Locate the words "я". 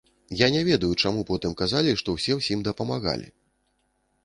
0.37-0.47